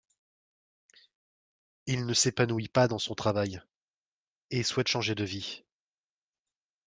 Il 1.85 2.07
ne 2.07 2.15
s’épanouit 2.15 2.69
pas 2.69 2.87
dans 2.87 2.97
son 2.97 3.13
travail 3.13 3.61
et 4.49 4.63
souhaite 4.63 4.87
changer 4.87 5.13
de 5.13 5.23
vie. 5.23 5.63